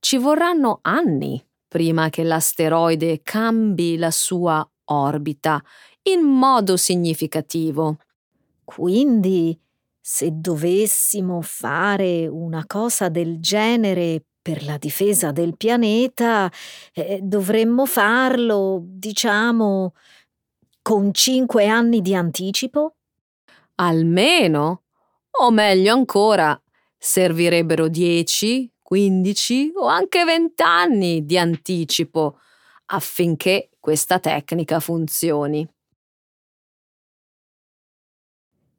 ci 0.00 0.16
vorranno 0.18 0.78
anni 0.82 1.42
prima 1.68 2.08
che 2.08 2.24
l'asteroide 2.24 3.20
cambi 3.22 3.96
la 3.96 4.10
sua 4.10 4.68
orbita 4.86 5.62
in 6.02 6.20
modo 6.22 6.76
significativo. 6.76 7.98
Quindi, 8.64 9.56
se 10.00 10.30
dovessimo 10.32 11.40
fare 11.42 12.26
una 12.26 12.64
cosa 12.66 13.08
del 13.08 13.38
genere 13.38 14.24
per 14.42 14.64
la 14.64 14.78
difesa 14.78 15.30
del 15.30 15.56
pianeta, 15.56 16.50
eh, 16.92 17.20
dovremmo 17.22 17.86
farlo, 17.86 18.80
diciamo, 18.82 19.94
con 20.82 21.12
cinque 21.12 21.66
anni 21.68 22.00
di 22.00 22.14
anticipo? 22.14 22.94
Almeno? 23.76 24.82
O 25.42 25.50
meglio 25.50 25.92
ancora, 25.92 26.59
servirebbero 27.00 27.88
dieci, 27.88 28.70
15 28.80 29.72
o 29.76 29.86
anche 29.86 30.22
20 30.24 30.62
anni 30.62 31.24
di 31.24 31.38
anticipo 31.38 32.38
affinché 32.86 33.70
questa 33.80 34.20
tecnica 34.20 34.78
funzioni. 34.78 35.66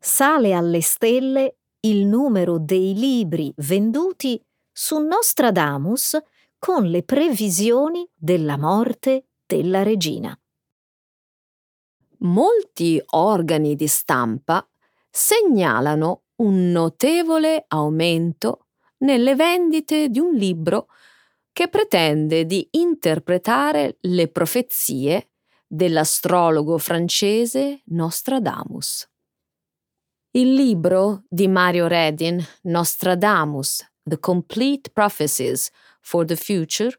sale 0.03 0.53
alle 0.53 0.81
stelle 0.81 1.57
il 1.81 2.05
numero 2.07 2.57
dei 2.57 2.95
libri 2.95 3.53
venduti 3.57 4.43
su 4.71 4.97
Nostradamus 4.97 6.17
con 6.57 6.85
le 6.85 7.03
previsioni 7.03 8.07
della 8.15 8.57
morte 8.57 9.27
della 9.45 9.83
regina. 9.83 10.35
Molti 12.19 13.01
organi 13.11 13.75
di 13.75 13.87
stampa 13.87 14.67
segnalano 15.09 16.23
un 16.41 16.71
notevole 16.71 17.65
aumento 17.67 18.67
nelle 18.99 19.35
vendite 19.35 20.09
di 20.09 20.19
un 20.19 20.33
libro 20.33 20.87
che 21.53 21.67
pretende 21.67 22.45
di 22.45 22.67
interpretare 22.71 23.97
le 24.01 24.27
profezie 24.27 25.29
dell'astrologo 25.67 26.77
francese 26.77 27.81
Nostradamus. 27.85 29.07
Il 30.31 30.53
libro 30.53 31.23
di 31.27 31.47
Mario 31.47 31.87
Redin, 31.87 32.43
Nostradamus, 32.63 33.85
The 34.01 34.19
Complete 34.19 34.89
Prophecies 34.91 35.69
for 35.99 36.25
the 36.25 36.35
Future, 36.35 36.97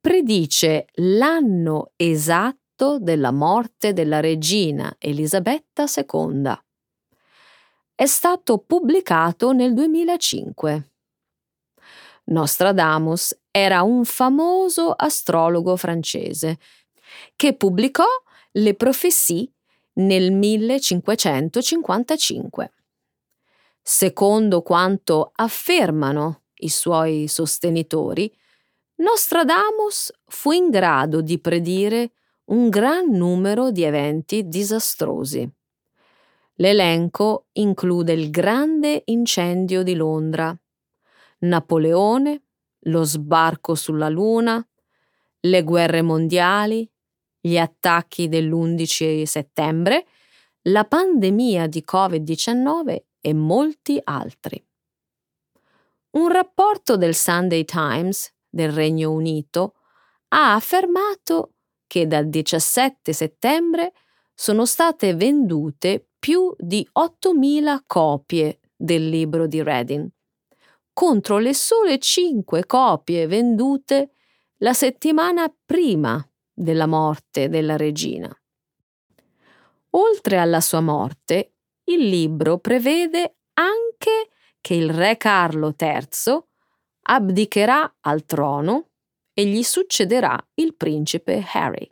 predice 0.00 0.86
l'anno 0.94 1.92
esatto 1.96 2.98
della 3.00 3.32
morte 3.32 3.92
della 3.92 4.20
regina 4.20 4.94
Elisabetta 4.98 5.84
II. 5.84 6.68
È 8.00 8.06
stato 8.06 8.56
pubblicato 8.56 9.52
nel 9.52 9.74
2005. 9.74 10.92
Nostradamus 12.28 13.38
era 13.50 13.82
un 13.82 14.06
famoso 14.06 14.92
astrologo 14.92 15.76
francese 15.76 16.58
che 17.36 17.54
pubblicò 17.54 18.06
le 18.52 18.74
profezie 18.74 19.52
nel 19.96 20.32
1555. 20.32 22.72
Secondo 23.82 24.62
quanto 24.62 25.32
affermano 25.34 26.44
i 26.60 26.70
suoi 26.70 27.28
sostenitori, 27.28 28.34
Nostradamus 28.94 30.10
fu 30.24 30.52
in 30.52 30.70
grado 30.70 31.20
di 31.20 31.38
predire 31.38 32.12
un 32.44 32.70
gran 32.70 33.10
numero 33.10 33.70
di 33.70 33.82
eventi 33.82 34.48
disastrosi. 34.48 35.59
L'elenco 36.60 37.46
include 37.52 38.12
il 38.12 38.30
grande 38.30 39.02
incendio 39.06 39.82
di 39.82 39.94
Londra, 39.94 40.54
Napoleone, 41.38 42.42
lo 42.80 43.02
sbarco 43.02 43.74
sulla 43.74 44.10
Luna, 44.10 44.62
le 45.40 45.64
guerre 45.64 46.02
mondiali, 46.02 46.88
gli 47.40 47.56
attacchi 47.56 48.28
dell'11 48.28 49.22
settembre, 49.22 50.06
la 50.64 50.84
pandemia 50.84 51.66
di 51.66 51.82
Covid-19 51.90 53.02
e 53.22 53.32
molti 53.32 53.98
altri. 54.04 54.62
Un 56.10 56.28
rapporto 56.28 56.98
del 56.98 57.14
Sunday 57.14 57.64
Times 57.64 58.34
del 58.46 58.70
Regno 58.70 59.12
Unito 59.12 59.76
ha 60.28 60.52
affermato 60.52 61.54
che 61.86 62.06
dal 62.06 62.28
17 62.28 63.14
settembre 63.14 63.94
sono 64.34 64.66
state 64.66 65.14
vendute 65.14 66.09
più 66.20 66.54
di 66.56 66.86
8.000 66.96 67.80
copie 67.86 68.60
del 68.76 69.08
libro 69.08 69.46
di 69.46 69.62
Reading, 69.62 70.08
contro 70.92 71.38
le 71.38 71.54
sole 71.54 71.98
5 71.98 72.66
copie 72.66 73.26
vendute 73.26 74.12
la 74.58 74.74
settimana 74.74 75.52
prima 75.64 76.22
della 76.52 76.86
morte 76.86 77.48
della 77.48 77.76
regina. 77.76 78.30
Oltre 79.92 80.36
alla 80.36 80.60
sua 80.60 80.80
morte, 80.80 81.54
il 81.84 82.06
libro 82.06 82.58
prevede 82.58 83.38
anche 83.54 84.28
che 84.60 84.74
il 84.74 84.90
re 84.90 85.16
Carlo 85.16 85.74
III 85.76 86.44
abdicherà 87.02 87.96
al 88.00 88.24
trono 88.24 88.90
e 89.32 89.46
gli 89.46 89.62
succederà 89.62 90.38
il 90.54 90.76
principe 90.76 91.42
Harry. 91.54 91.88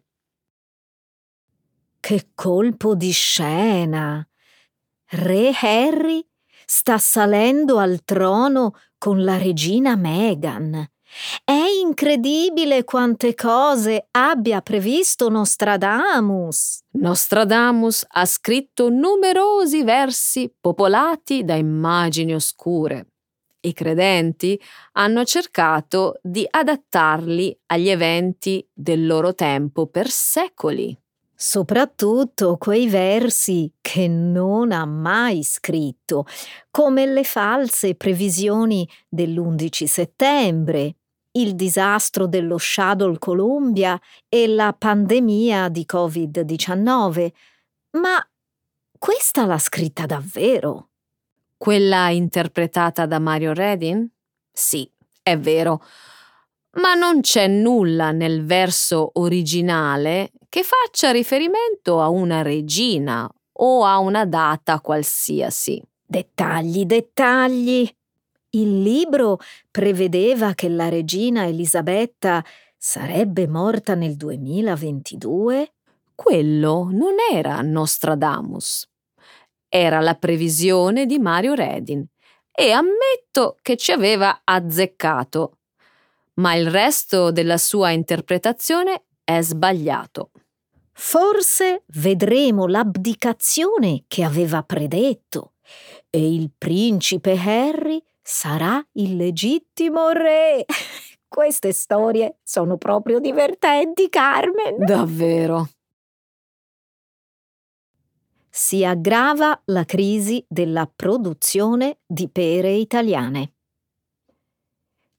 Che 1.99 2.31
colpo 2.35 2.95
di 2.95 3.11
scena! 3.11 4.28
Re 5.11 5.51
Harry 5.61 6.25
sta 6.67 6.99
salendo 6.99 7.79
al 7.79 8.03
trono 8.05 8.73
con 8.99 9.25
la 9.25 9.39
regina 9.39 9.97
Meghan 9.97 10.91
è 11.45 11.65
incredibile 11.83 12.85
quante 12.85 13.35
cose 13.35 14.09
abbia 14.11 14.61
previsto 14.61 15.29
Nostradamus. 15.29 16.81
Nostradamus 16.93 18.05
ha 18.09 18.25
scritto 18.27 18.91
numerosi 18.91 19.83
versi 19.83 20.53
popolati 20.61 21.45
da 21.45 21.55
immagini 21.55 22.35
oscure. 22.35 23.07
I 23.61 23.73
credenti 23.73 24.61
hanno 24.93 25.25
cercato 25.25 26.21
di 26.23 26.47
adattarli 26.49 27.59
agli 27.67 27.89
eventi 27.89 28.67
del 28.73 29.07
loro 29.07 29.35
tempo 29.35 29.87
per 29.89 30.09
secoli. 30.09 30.97
Soprattutto 31.41 32.57
quei 32.57 32.89
versi 32.89 33.73
che 33.81 34.09
non 34.09 34.73
ha 34.73 34.85
mai 34.85 35.45
scritto, 35.45 36.27
come 36.69 37.07
le 37.07 37.23
false 37.23 37.95
previsioni 37.95 38.89
dell'11 39.09 39.85
settembre, 39.85 40.97
il 41.39 41.55
disastro 41.55 42.27
dello 42.27 42.59
Shuttle 42.59 43.21
Columbia 43.21 43.97
e 44.29 44.49
la 44.49 44.75
pandemia 44.77 45.69
di 45.69 45.87
Covid-19. 45.89 47.31
Ma 47.93 48.29
questa 48.99 49.47
l'ha 49.47 49.59
scritta 49.59 50.07
davvero? 50.07 50.89
Quella 51.57 52.09
interpretata 52.09 53.07
da 53.07 53.21
Mario 53.21 53.53
Redin? 53.53 54.11
Sì, 54.51 54.91
è 55.23 55.39
vero. 55.39 55.85
Ma 56.81 56.95
non 56.95 57.21
c'è 57.21 57.47
nulla 57.47 58.11
nel 58.11 58.45
verso 58.45 59.11
originale 59.15 60.33
che 60.49 60.63
faccia 60.63 61.11
riferimento 61.11 62.01
a 62.01 62.09
una 62.09 62.43
regina 62.43 63.31
o 63.61 63.85
a 63.85 63.99
una 63.99 64.25
data 64.25 64.81
qualsiasi. 64.81 65.83
Dettagli, 66.05 66.85
dettagli. 66.85 67.89
Il 68.51 68.83
libro 68.83 69.39
prevedeva 69.71 70.55
che 70.55 70.69
la 70.69 70.89
regina 70.89 71.47
Elisabetta 71.47 72.43
sarebbe 72.77 73.47
morta 73.47 73.95
nel 73.95 74.17
2022? 74.17 75.73
Quello 76.15 76.89
non 76.91 77.15
era 77.31 77.61
Nostradamus. 77.61 78.89
Era 79.69 80.01
la 80.01 80.15
previsione 80.15 81.05
di 81.05 81.19
Mario 81.19 81.53
Redin 81.53 82.05
e 82.51 82.71
ammetto 82.71 83.59
che 83.61 83.77
ci 83.77 83.93
aveva 83.93 84.41
azzeccato. 84.45 85.59
Ma 86.35 86.55
il 86.55 86.71
resto 86.71 87.31
della 87.31 87.59
sua 87.59 87.91
interpretazione 87.91 89.03
è 89.23 89.43
sbagliato. 89.43 90.31
Forse 91.01 91.85
vedremo 91.95 92.67
l'abdicazione 92.67 94.03
che 94.09 94.25
aveva 94.25 94.65
predetto 94.65 95.55
e 96.11 96.35
il 96.35 96.51
principe 96.59 97.39
Harry 97.39 98.03
sarà 98.21 98.85
il 98.95 99.15
legittimo 99.15 100.09
re. 100.11 100.67
Queste 101.29 101.73
storie 101.73 102.41
sono 102.43 102.79
proprio 102.79 103.21
divertenti, 103.21 104.09
Carmen. 104.09 104.85
Davvero. 104.85 105.69
Si 108.51 108.85
aggrava 108.85 109.59
la 109.67 109.85
crisi 109.85 110.45
della 110.49 110.91
produzione 110.93 112.01
di 112.05 112.29
pere 112.29 112.73
italiane. 112.73 113.53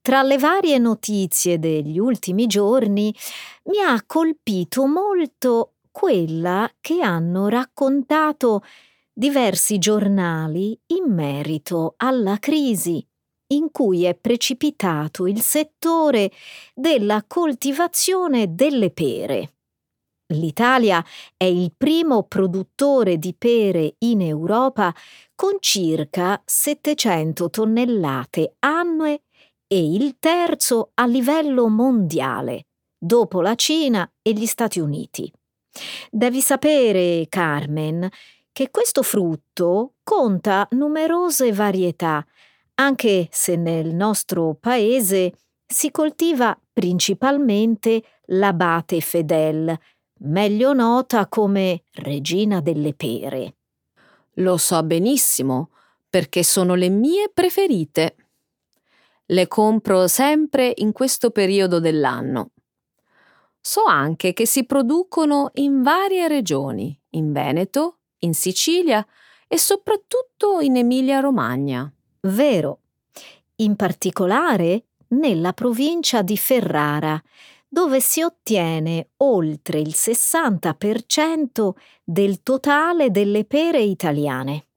Tra 0.10 0.24
le 0.24 0.40
varie 0.40 0.80
notizie 0.80 1.60
degli 1.60 2.00
ultimi 2.00 2.48
giorni 2.48 3.14
mi 3.66 3.78
ha 3.78 4.04
colpito 4.08 4.88
molto 4.88 5.76
quella 5.92 6.68
che 6.82 7.00
hanno 7.00 7.48
raccontato 7.48 8.64
diversi 9.14 9.78
giornali 9.78 10.76
in 10.88 11.14
merito 11.14 11.94
alla 11.98 12.40
crisi 12.40 13.08
in 13.54 13.70
cui 13.72 14.06
è 14.06 14.16
precipitato 14.16 15.28
il 15.28 15.42
settore 15.42 16.32
della 16.74 17.24
coltivazione 17.28 18.56
delle 18.56 18.90
pere. 18.90 19.58
L'Italia 20.34 21.06
è 21.38 21.44
il 21.44 21.72
primo 21.78 22.24
produttore 22.24 23.20
di 23.20 23.36
pere 23.38 23.94
in 24.00 24.22
Europa 24.22 24.92
con 25.36 25.58
circa 25.60 26.42
700 26.44 27.52
tonnellate 27.52 28.56
annue 28.62 29.22
e 29.72 29.94
il 29.94 30.18
terzo 30.18 30.92
a 30.96 31.06
livello 31.06 31.68
mondiale, 31.68 32.66
dopo 32.98 33.40
la 33.40 33.54
Cina 33.54 34.12
e 34.24 34.34
gli 34.34 34.48
Stati 34.48 34.80
Uniti. 34.80 35.32
Devi 36.10 36.42
sapere, 36.42 37.28
Carmen, 37.30 38.10
che 38.52 38.72
questo 38.72 39.04
frutto 39.04 39.94
conta 40.02 40.68
numerose 40.72 41.54
varietà, 41.54 42.26
anche 42.76 43.28
se 43.30 43.56
nel 43.58 43.94
nostro 43.94 44.58
paese 44.60 45.34
si 45.68 45.92
coltiva 45.92 46.60
principalmente 46.74 48.02
l'abate 48.26 49.02
fedel, 49.02 49.78
meglio 50.22 50.74
nota 50.74 51.28
come 51.28 51.84
regina 51.94 52.60
delle 52.60 52.96
pere. 52.96 53.58
Lo 54.40 54.58
so 54.58 54.82
benissimo, 54.82 55.70
perché 56.10 56.42
sono 56.42 56.74
le 56.74 56.90
mie 56.90 57.30
preferite. 57.32 58.16
Le 59.32 59.48
compro 59.48 60.08
sempre 60.08 60.74
in 60.78 60.92
questo 60.92 61.30
periodo 61.30 61.80
dell'anno. 61.80 62.50
So 63.62 63.84
anche 63.84 64.34
che 64.34 64.48
si 64.48 64.66
producono 64.66 65.52
in 65.56 65.84
varie 65.84 66.28
regioni, 66.28 67.00
in 67.12 67.32
Veneto, 67.32 68.00
in 68.20 68.34
Sicilia 68.34 69.06
e 69.48 69.60
soprattutto 69.60 70.62
in 70.62 70.78
Emilia-Romagna. 70.78 71.92
Vero. 72.22 72.80
In 73.58 73.76
particolare 73.76 74.86
nella 75.10 75.54
provincia 75.54 76.24
di 76.24 76.36
Ferrara, 76.36 77.22
dove 77.68 78.02
si 78.02 78.24
ottiene 78.24 79.10
oltre 79.18 79.80
il 79.80 79.94
60% 79.96 81.70
del 82.04 82.42
totale 82.42 83.12
delle 83.12 83.46
pere 83.46 83.82
italiane. 83.82 84.69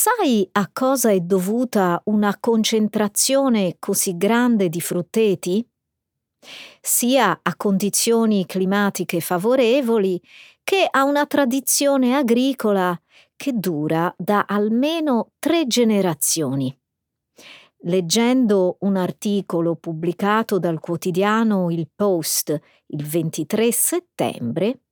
Sai 0.00 0.48
a 0.52 0.70
cosa 0.72 1.10
è 1.10 1.18
dovuta 1.18 2.00
una 2.04 2.36
concentrazione 2.38 3.78
così 3.80 4.16
grande 4.16 4.68
di 4.68 4.80
frutteti? 4.80 5.68
Sia 6.80 7.40
a 7.42 7.56
condizioni 7.56 8.46
climatiche 8.46 9.18
favorevoli 9.18 10.22
che 10.62 10.86
a 10.88 11.02
una 11.02 11.26
tradizione 11.26 12.14
agricola 12.14 12.96
che 13.34 13.54
dura 13.54 14.14
da 14.16 14.44
almeno 14.46 15.32
tre 15.40 15.66
generazioni. 15.66 16.72
Leggendo 17.78 18.76
un 18.82 18.94
articolo 18.94 19.74
pubblicato 19.74 20.60
dal 20.60 20.78
quotidiano 20.78 21.72
Il 21.72 21.90
Post 21.92 22.56
il 22.86 23.04
23 23.04 23.72
settembre, 23.72 24.82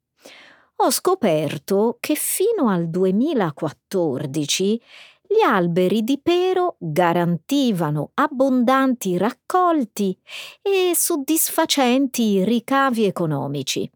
ho 0.79 0.91
scoperto 0.91 1.97
che 2.01 2.15
fino 2.15 2.69
al 2.69 2.89
2014 2.91 4.81
gli 5.29 5.41
alberi 5.45 6.03
di 6.03 6.21
pero 6.23 6.77
garantivano 6.79 8.11
abbondanti 8.15 9.17
raccolti 9.17 10.17
e 10.63 10.93
soddisfacenti 10.95 12.45
ricavi 12.45 13.05
economici. 13.05 13.91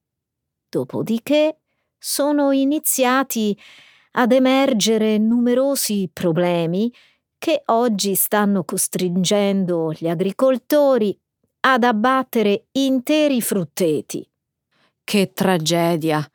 Dopodiché 0.69 1.61
sono 1.99 2.51
iniziati 2.51 3.57
ad 4.13 4.33
emergere 4.33 5.19
numerosi 5.19 6.11
problemi 6.13 6.93
che 7.39 7.63
oggi 7.67 8.15
stanno 8.15 8.65
costringendo 8.65 9.93
gli 9.93 10.09
agricoltori 10.09 11.17
ad 11.61 11.85
abbattere 11.85 12.67
interi 12.73 13.41
frutteti. 13.41 14.29
Che 15.05 15.33
tragedia! 15.33 16.29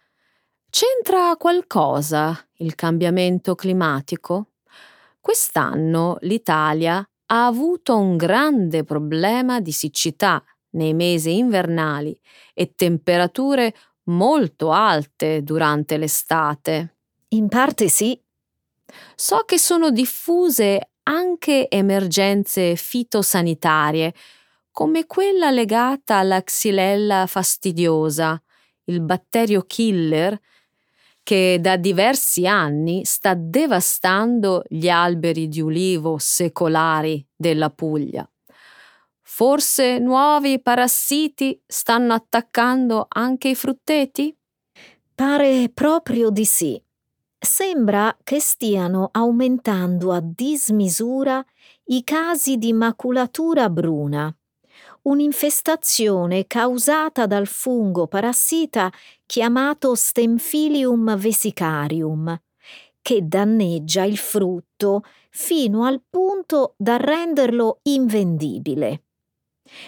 C'entra 0.78 1.38
qualcosa 1.38 2.38
il 2.58 2.76
cambiamento 2.76 3.56
climatico? 3.56 4.56
Quest'anno 5.22 6.18
l'Italia 6.20 6.98
ha 7.28 7.46
avuto 7.46 7.98
un 7.98 8.18
grande 8.18 8.84
problema 8.84 9.62
di 9.62 9.72
siccità 9.72 10.44
nei 10.72 10.94
mesi 10.94 11.38
invernali 11.38 12.20
e 12.54 12.74
temperature 12.76 13.74
molto 14.08 14.72
alte 14.72 15.44
durante 15.44 15.96
l'estate. 15.96 16.98
In 17.30 17.48
parte 17.48 17.88
sì. 17.88 18.22
So 19.16 19.44
che 19.46 19.58
sono 19.58 19.92
diffuse 19.92 20.90
anche 21.04 21.70
emergenze 21.70 22.76
fitosanitarie, 22.76 24.14
come 24.72 25.06
quella 25.06 25.52
legata 25.52 26.18
alla 26.18 26.44
xylella 26.44 27.28
fastidiosa, 27.28 28.38
il 28.88 29.00
batterio 29.00 29.62
killer 29.62 30.38
che 31.26 31.58
da 31.60 31.76
diversi 31.76 32.46
anni 32.46 33.04
sta 33.04 33.34
devastando 33.34 34.62
gli 34.68 34.88
alberi 34.88 35.48
di 35.48 35.60
ulivo 35.60 36.18
secolari 36.20 37.26
della 37.36 37.72
Puglia. 37.72 38.30
Forse 39.24 39.98
nuovi 39.98 40.62
parassiti 40.62 41.60
stanno 41.66 42.14
attaccando 42.14 43.08
anche 43.10 43.50
i 43.50 43.56
frutteti? 43.56 44.38
Pare 45.16 45.72
proprio 45.74 46.30
di 46.30 46.46
sì 46.46 46.80
sembra 47.40 48.16
che 48.24 48.40
stiano 48.40 49.10
aumentando 49.12 50.12
a 50.12 50.22
dismisura 50.22 51.44
i 51.86 52.04
casi 52.04 52.58
di 52.58 52.72
maculatura 52.72 53.70
bruna, 53.70 54.36
un'infestazione 55.04 56.48
causata 56.48 57.28
dal 57.28 57.48
fungo 57.48 58.08
parassita 58.08 58.92
chiamato 59.26 59.96
Stemphilium 59.96 61.16
vesicarium, 61.18 62.40
che 63.02 63.28
danneggia 63.28 64.04
il 64.04 64.18
frutto 64.18 65.04
fino 65.30 65.86
al 65.86 66.02
punto 66.10 66.74
da 66.78 66.98
renderlo 66.98 67.80
invendibile. 67.84 69.04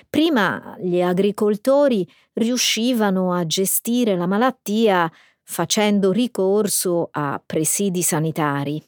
Prima 0.09 0.75
gli 0.79 1.01
agricoltori 1.01 2.07
riuscivano 2.33 3.33
a 3.33 3.45
gestire 3.45 4.15
la 4.15 4.27
malattia 4.27 5.11
facendo 5.43 6.11
ricorso 6.11 7.07
a 7.11 7.41
presidi 7.43 8.01
sanitari. 8.01 8.83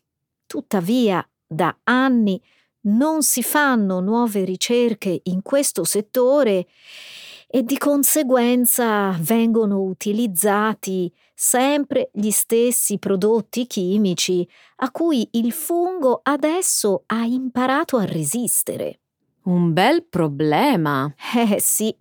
Tuttavia, 0.45 1.25
da 1.47 1.75
anni 1.83 2.41
non 2.81 3.23
si 3.23 3.41
fanno 3.41 3.99
nuove 3.99 4.43
ricerche 4.43 5.21
in 5.23 5.41
questo 5.41 5.83
settore 5.83 6.67
e 7.51 7.63
di 7.63 7.77
conseguenza 7.79 9.17
vengono 9.19 9.81
utilizzati 9.81 11.12
sempre 11.33 12.12
gli 12.13 12.29
stessi 12.29 12.99
prodotti 12.99 13.65
chimici 13.65 14.47
a 14.77 14.91
cui 14.91 15.27
il 15.31 15.51
fungo 15.51 16.19
adesso 16.21 17.03
ha 17.07 17.23
imparato 17.25 17.97
a 17.97 18.05
resistere. 18.05 18.99
Un 19.43 19.73
bel 19.73 20.05
problema. 20.05 21.12
Eh 21.35 21.59
sì, 21.59 21.95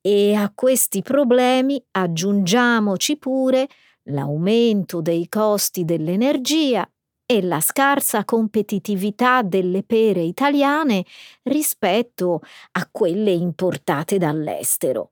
e 0.00 0.34
a 0.34 0.52
questi 0.54 1.02
problemi 1.02 1.82
aggiungiamoci 1.90 3.16
pure 3.16 3.66
l'aumento 4.04 5.00
dei 5.00 5.26
costi 5.28 5.84
dell'energia 5.84 6.88
e 7.26 7.42
la 7.42 7.60
scarsa 7.60 8.24
competitività 8.24 9.42
delle 9.42 9.82
pere 9.82 10.22
italiane 10.22 11.04
rispetto 11.42 12.40
a 12.72 12.88
quelle 12.90 13.32
importate 13.32 14.16
dall'estero. 14.16 15.10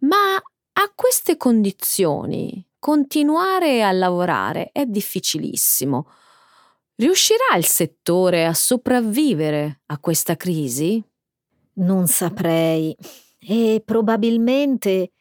Ma 0.00 0.34
a 0.34 0.92
queste 0.94 1.36
condizioni 1.36 2.66
continuare 2.78 3.84
a 3.84 3.92
lavorare 3.92 4.70
è 4.72 4.84
difficilissimo. 4.86 6.08
Riuscirà 6.96 7.56
il 7.56 7.64
settore 7.64 8.44
a 8.44 8.52
sopravvivere 8.52 9.82
a 9.86 9.98
questa 9.98 10.36
crisi? 10.36 11.02
Non 11.74 12.08
saprei 12.08 12.94
e 13.38 13.82
probabilmente 13.84 15.12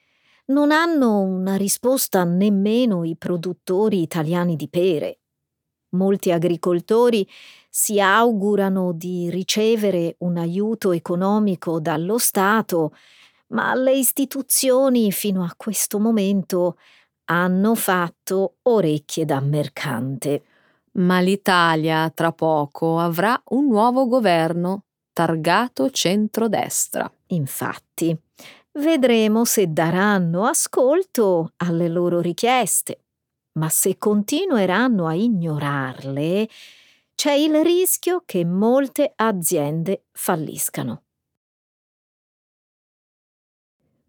non 0.47 0.71
hanno 0.71 1.19
una 1.19 1.55
risposta 1.55 2.23
nemmeno 2.23 3.03
i 3.03 3.15
produttori 3.15 4.01
italiani 4.01 4.55
di 4.55 4.67
pere. 4.67 5.18
Molti 5.91 6.31
agricoltori 6.31 7.27
si 7.69 7.99
augurano 7.99 8.91
di 8.93 9.29
ricevere 9.29 10.15
un 10.19 10.37
aiuto 10.37 10.91
economico 10.91 11.79
dallo 11.79 12.17
Stato, 12.17 12.93
ma 13.47 13.73
le 13.73 13.93
istituzioni 13.93 15.11
fino 15.11 15.43
a 15.43 15.53
questo 15.55 15.99
momento 15.99 16.77
hanno 17.25 17.75
fatto 17.75 18.57
orecchie 18.63 19.25
da 19.25 19.39
mercante. 19.39 20.43
Ma 20.93 21.19
l'Italia 21.19 22.09
tra 22.09 22.31
poco 22.31 22.99
avrà 22.99 23.39
un 23.49 23.67
nuovo 23.67 24.07
governo 24.07 24.85
targato 25.13 25.89
centrodestra. 25.89 27.11
Infatti, 27.27 28.17
Vedremo 28.73 29.45
se 29.45 29.73
daranno 29.73 30.45
ascolto 30.45 31.53
alle 31.57 31.87
loro 31.89 32.21
richieste, 32.21 33.05
ma 33.59 33.67
se 33.67 33.97
continueranno 33.97 35.05
a 35.05 35.13
ignorarle, 35.13 36.47
c'è 37.13 37.33
il 37.33 37.61
rischio 37.61 38.23
che 38.25 38.45
molte 38.45 39.11
aziende 39.13 40.05
falliscano. 40.11 41.03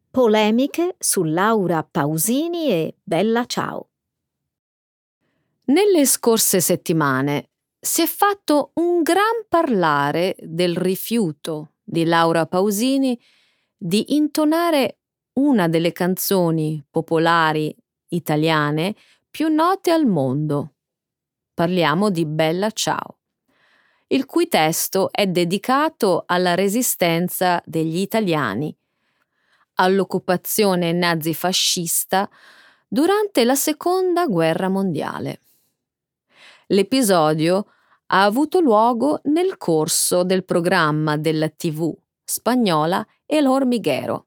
Polemiche 0.08 0.94
su 0.98 1.24
Laura 1.24 1.82
Pausini 1.82 2.70
e 2.70 2.96
Bella 3.02 3.44
Ciao. 3.46 3.88
Nelle 5.64 6.06
scorse 6.06 6.60
settimane 6.60 7.50
si 7.80 8.02
è 8.02 8.06
fatto 8.06 8.70
un 8.74 9.02
gran 9.02 9.46
parlare 9.48 10.36
del 10.38 10.76
rifiuto 10.76 11.74
di 11.82 12.04
Laura 12.04 12.46
Pausini 12.46 13.20
di 13.76 14.14
intonare 14.14 14.98
una 15.34 15.66
delle 15.66 15.90
canzoni 15.90 16.84
popolari 16.88 17.74
italiane 18.08 18.94
più 19.30 19.48
note 19.48 19.92
al 19.92 20.06
mondo. 20.06 20.74
Parliamo 21.54 22.10
di 22.10 22.26
Bella 22.26 22.70
Ciao, 22.70 23.18
il 24.08 24.26
cui 24.26 24.48
testo 24.48 25.10
è 25.12 25.26
dedicato 25.26 26.24
alla 26.26 26.54
resistenza 26.54 27.62
degli 27.64 27.98
italiani 27.98 28.74
all'occupazione 29.74 30.92
nazifascista 30.92 32.28
durante 32.86 33.44
la 33.44 33.54
Seconda 33.54 34.26
Guerra 34.26 34.68
Mondiale. 34.68 35.40
L'episodio 36.66 37.66
ha 38.06 38.24
avuto 38.24 38.60
luogo 38.60 39.20
nel 39.24 39.56
corso 39.56 40.24
del 40.24 40.44
programma 40.44 41.16
della 41.16 41.48
TV 41.48 41.96
spagnola 42.24 43.04
El 43.26 43.46
Hormiguero, 43.46 44.26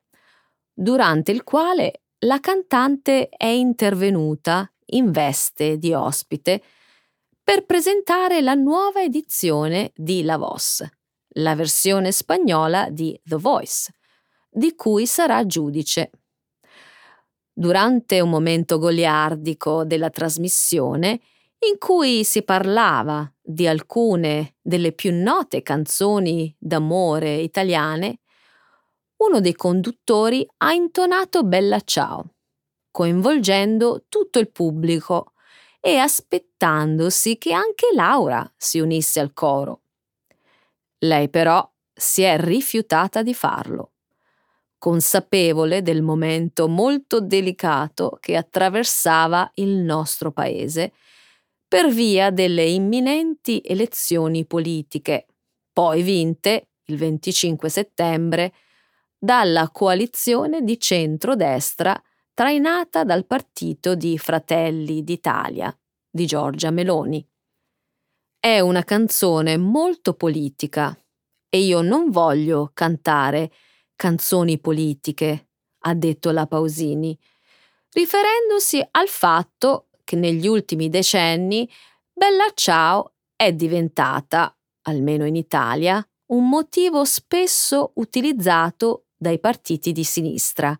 durante 0.73 1.31
il 1.31 1.43
quale 1.43 2.03
la 2.19 2.39
cantante 2.39 3.29
è 3.29 3.45
intervenuta 3.45 4.72
in 4.95 5.11
veste 5.11 5.77
di 5.77 5.93
ospite 5.93 6.61
per 7.43 7.65
presentare 7.65 8.41
la 8.41 8.53
nuova 8.53 9.01
edizione 9.01 9.91
di 9.95 10.23
La 10.23 10.37
Voz, 10.37 10.83
la 11.35 11.55
versione 11.55 12.11
spagnola 12.11 12.89
di 12.89 13.19
The 13.23 13.35
Voice, 13.35 13.93
di 14.49 14.75
cui 14.75 15.05
sarà 15.05 15.45
giudice. 15.45 16.11
Durante 17.51 18.19
un 18.21 18.29
momento 18.29 18.77
goliardico 18.77 19.83
della 19.83 20.09
trasmissione, 20.09 21.19
in 21.69 21.77
cui 21.77 22.23
si 22.23 22.43
parlava 22.43 23.31
di 23.41 23.67
alcune 23.67 24.55
delle 24.61 24.91
più 24.91 25.13
note 25.13 25.61
canzoni 25.61 26.53
d'amore 26.57 27.35
italiane, 27.35 28.19
uno 29.17 29.39
dei 29.39 29.53
conduttori 29.53 30.45
ha 30.57 30.73
intonato 30.73 31.43
Bella 31.43 31.79
Ciao, 31.81 32.33
coinvolgendo 32.93 34.05
tutto 34.07 34.37
il 34.37 34.51
pubblico 34.51 35.33
e 35.79 35.97
aspettandosi 35.97 37.39
che 37.39 37.51
anche 37.51 37.87
Laura 37.93 38.47
si 38.55 38.79
unisse 38.79 39.19
al 39.19 39.33
coro. 39.33 39.81
Lei 40.99 41.27
però 41.27 41.67
si 41.91 42.21
è 42.21 42.39
rifiutata 42.39 43.23
di 43.23 43.33
farlo 43.33 43.93
consapevole 44.83 45.81
del 45.81 46.01
momento 46.01 46.67
molto 46.67 47.21
delicato 47.21 48.17
che 48.19 48.35
attraversava 48.35 49.49
il 49.55 49.77
nostro 49.77 50.33
paese 50.33 50.91
per 51.65 51.87
via 51.87 52.31
delle 52.31 52.65
imminenti 52.65 53.61
elezioni 53.63 54.45
politiche, 54.45 55.27
poi 55.71 56.01
vinte 56.01 56.67
il 56.87 56.97
25 56.97 57.69
settembre 57.69 58.51
dalla 59.17 59.69
coalizione 59.71 60.61
di 60.63 60.77
centrodestra 60.77 61.97
trainata 62.33 63.03
dal 63.03 63.25
partito 63.25 63.95
di 63.95 64.17
Fratelli 64.17 65.03
d'Italia 65.03 65.75
di 66.09 66.25
Giorgia 66.25 66.71
Meloni. 66.71 67.25
È 68.39 68.59
una 68.59 68.83
canzone 68.83 69.57
molto 69.57 70.15
politica 70.15 70.97
e 71.47 71.59
io 71.59 71.81
non 71.81 72.09
voglio 72.09 72.71
cantare 72.73 73.51
canzoni 73.95 74.59
politiche, 74.59 75.49
ha 75.85 75.93
detto 75.93 76.31
la 76.31 76.47
Pausini, 76.47 77.17
riferendosi 77.91 78.85
al 78.91 79.07
fatto 79.07 79.89
che 80.03 80.15
negli 80.15 80.47
ultimi 80.47 80.89
decenni 80.89 81.69
Bella 82.11 82.47
Ciao 82.53 83.13
è 83.35 83.53
diventata, 83.53 84.55
almeno 84.83 85.25
in 85.25 85.35
Italia, 85.35 86.05
un 86.27 86.49
motivo 86.49 87.05
spesso 87.05 87.91
utilizzato 87.95 89.05
dai 89.15 89.39
partiti 89.39 89.91
di 89.91 90.03
sinistra. 90.03 90.77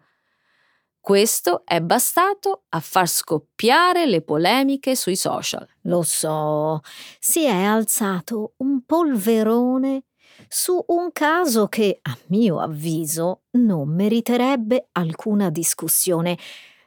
Questo 1.05 1.63
è 1.65 1.81
bastato 1.81 2.63
a 2.69 2.79
far 2.79 3.09
scoppiare 3.09 4.05
le 4.05 4.21
polemiche 4.21 4.95
sui 4.95 5.17
social. 5.17 5.67
Lo 5.81 6.01
so, 6.01 6.79
si 7.19 7.43
è 7.43 7.61
alzato 7.61 8.53
un 8.59 8.85
polverone 8.85 10.05
su 10.47 10.81
un 10.87 11.11
caso 11.11 11.67
che, 11.67 11.99
a 12.01 12.17
mio 12.27 12.61
avviso, 12.61 13.41
non 13.57 13.89
meriterebbe 13.89 14.87
alcuna 14.93 15.49
discussione. 15.49 16.37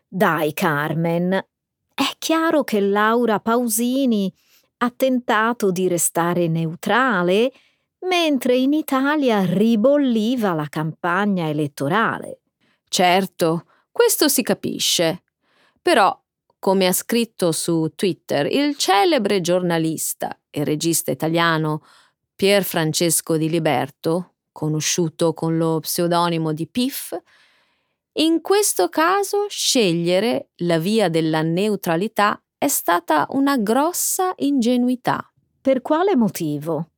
Dai, 0.09 0.55
Carmen, 0.55 1.33
è 1.93 2.11
chiaro 2.17 2.65
che 2.65 2.81
Laura 2.81 3.39
Pausini 3.39 4.33
ha 4.79 4.91
tentato 4.97 5.71
di 5.71 5.89
restare 5.89 6.49
neutrale 6.49 7.53
mentre 8.09 8.57
in 8.57 8.73
Italia 8.73 9.45
ribolliva 9.45 10.55
la 10.55 10.69
campagna 10.71 11.51
elettorale. 11.51 12.41
Certo, 12.89 13.65
questo 13.97 14.29
si 14.29 14.43
capisce. 14.43 15.23
Però, 15.81 16.23
come 16.59 16.87
ha 16.87 16.93
scritto 16.93 17.51
su 17.51 17.91
Twitter 17.95 18.45
il 18.45 18.77
celebre 18.77 19.41
giornalista 19.41 20.39
e 20.51 20.65
regista 20.65 21.11
italiano 21.11 21.83
Pier 22.35 22.63
Francesco 22.63 23.39
di 23.39 23.49
Liberto, 23.49 24.35
conosciuto 24.53 25.33
con 25.33 25.57
lo 25.57 25.81
pseudonimo 25.81 26.53
di 26.53 26.69
Piff, 26.69 27.17
in 28.19 28.43
questo 28.43 28.91
caso 28.91 29.47
scegliere 29.49 30.51
la 30.57 30.79
via 30.79 31.09
della 31.09 31.41
neutralità 31.41 32.39
è 32.59 32.69
stata 32.69 33.27
una 33.31 33.57
grossa 33.57 34.35
ingenuità. 34.37 35.33
Per 35.59 35.81
quale 35.81 36.17
motivo? 36.17 36.91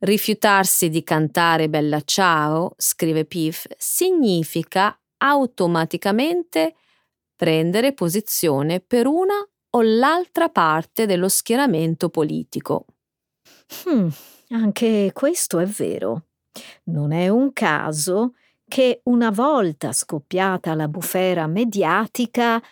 Rifiutarsi 0.00 0.90
di 0.90 1.02
cantare 1.02 1.70
Bella 1.70 2.02
Ciao, 2.02 2.74
scrive 2.76 3.24
Piff, 3.24 3.64
significa 3.78 4.99
automaticamente 5.22 6.74
prendere 7.34 7.94
posizione 7.94 8.80
per 8.80 9.06
una 9.06 9.36
o 9.72 9.82
l'altra 9.82 10.48
parte 10.48 11.06
dello 11.06 11.28
schieramento 11.28 12.08
politico. 12.08 12.86
Hmm, 13.88 14.08
anche 14.50 15.10
questo 15.12 15.58
è 15.58 15.66
vero. 15.66 16.26
Non 16.84 17.12
è 17.12 17.28
un 17.28 17.52
caso 17.52 18.34
che 18.66 19.00
una 19.04 19.30
volta 19.30 19.92
scoppiata 19.92 20.74
la 20.74 20.88
bufera 20.88 21.46
mediatica, 21.46 22.62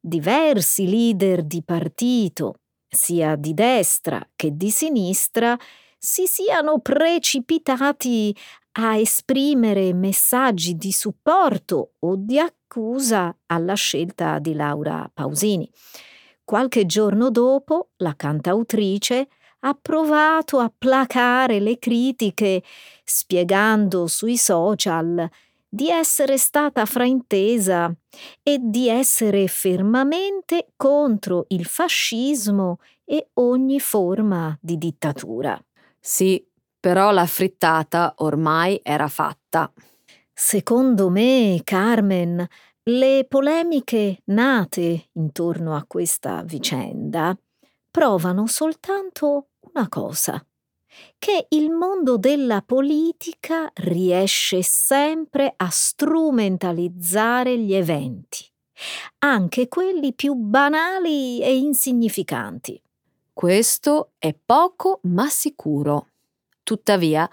diversi 0.00 0.88
leader 0.88 1.42
di 1.42 1.62
partito, 1.62 2.60
sia 2.88 3.36
di 3.36 3.54
destra 3.54 4.26
che 4.34 4.56
di 4.56 4.70
sinistra, 4.70 5.56
si 5.98 6.26
siano 6.26 6.78
precipitati 6.80 8.34
a 8.72 8.96
esprimere 8.96 9.92
messaggi 9.92 10.76
di 10.76 10.92
supporto 10.92 11.92
o 11.98 12.14
di 12.16 12.38
accusa 12.38 13.36
alla 13.46 13.74
scelta 13.74 14.38
di 14.38 14.54
Laura 14.54 15.10
Pausini. 15.12 15.68
Qualche 16.44 16.86
giorno 16.86 17.30
dopo, 17.30 17.90
la 17.96 18.14
cantautrice 18.16 19.28
ha 19.60 19.74
provato 19.80 20.58
a 20.58 20.72
placare 20.76 21.58
le 21.60 21.78
critiche, 21.78 22.62
spiegando 23.04 24.06
sui 24.06 24.36
social 24.36 25.28
di 25.68 25.90
essere 25.90 26.38
stata 26.38 26.86
fraintesa 26.86 27.92
e 28.42 28.58
di 28.60 28.88
essere 28.88 29.46
fermamente 29.48 30.72
contro 30.76 31.44
il 31.48 31.66
fascismo 31.66 32.78
e 33.04 33.28
ogni 33.34 33.78
forma 33.80 34.56
di 34.60 34.78
dittatura. 34.78 35.60
Sì, 36.00 36.42
però 36.80 37.10
la 37.10 37.26
frittata 37.26 38.14
ormai 38.18 38.80
era 38.82 39.08
fatta. 39.08 39.72
Secondo 40.32 41.08
me, 41.08 41.60
Carmen, 41.64 42.46
le 42.84 43.26
polemiche 43.28 44.22
nate 44.26 45.08
intorno 45.12 45.74
a 45.76 45.84
questa 45.86 46.42
vicenda 46.42 47.36
provano 47.90 48.46
soltanto 48.46 49.48
una 49.72 49.88
cosa, 49.88 50.42
che 51.18 51.46
il 51.50 51.70
mondo 51.70 52.16
della 52.16 52.62
politica 52.62 53.70
riesce 53.74 54.62
sempre 54.62 55.52
a 55.56 55.68
strumentalizzare 55.68 57.58
gli 57.58 57.74
eventi, 57.74 58.44
anche 59.18 59.68
quelli 59.68 60.14
più 60.14 60.34
banali 60.34 61.42
e 61.42 61.56
insignificanti. 61.56 62.80
Questo 63.32 64.12
è 64.18 64.34
poco 64.34 65.00
ma 65.02 65.28
sicuro. 65.28 66.06
Tuttavia, 66.68 67.26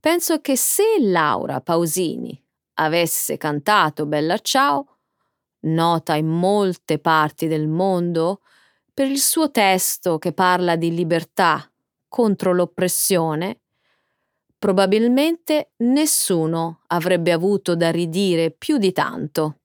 penso 0.00 0.40
che 0.40 0.56
se 0.56 0.96
Laura 1.00 1.60
Pausini 1.60 2.42
avesse 2.76 3.36
cantato 3.36 4.06
Bella 4.06 4.38
Ciao, 4.38 4.96
nota 5.64 6.14
in 6.14 6.26
molte 6.26 6.98
parti 6.98 7.46
del 7.46 7.68
mondo, 7.68 8.40
per 8.94 9.06
il 9.08 9.18
suo 9.18 9.50
testo 9.50 10.16
che 10.16 10.32
parla 10.32 10.76
di 10.76 10.94
libertà 10.94 11.70
contro 12.08 12.54
l'oppressione, 12.54 13.60
probabilmente 14.58 15.72
nessuno 15.80 16.80
avrebbe 16.86 17.32
avuto 17.32 17.76
da 17.76 17.90
ridire 17.90 18.50
più 18.50 18.78
di 18.78 18.92
tanto. 18.92 19.59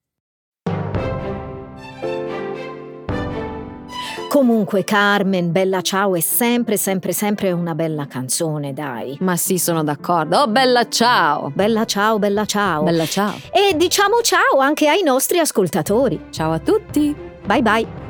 Comunque, 4.35 4.83
Carmen, 4.83 5.53
Bella 5.53 5.79
Ciao 5.79 6.13
è 6.13 6.19
sempre, 6.19 6.75
sempre, 6.75 7.13
sempre 7.13 7.53
una 7.53 7.73
bella 7.73 8.05
canzone, 8.05 8.73
dai. 8.73 9.15
Ma 9.21 9.37
sì, 9.37 9.57
sono 9.57 9.81
d'accordo. 9.81 10.39
Oh, 10.39 10.47
Bella 10.49 10.89
Ciao! 10.89 11.53
Bella 11.55 11.85
Ciao, 11.85 12.19
Bella 12.19 12.43
Ciao. 12.43 12.83
Bella 12.83 13.05
Ciao. 13.05 13.39
E 13.49 13.77
diciamo 13.77 14.19
ciao 14.21 14.59
anche 14.59 14.89
ai 14.89 15.03
nostri 15.03 15.39
ascoltatori. 15.39 16.25
Ciao 16.31 16.51
a 16.51 16.59
tutti! 16.59 17.15
Bye 17.45 17.61
bye. 17.61 18.04